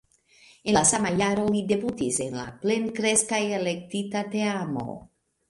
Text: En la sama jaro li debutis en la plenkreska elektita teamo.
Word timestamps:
En 0.71 0.77
la 0.77 0.81
sama 0.91 1.11
jaro 1.19 1.43
li 1.55 1.61
debutis 1.71 2.17
en 2.25 2.39
la 2.39 2.47
plenkreska 2.65 3.41
elektita 3.59 4.27
teamo. 4.35 4.89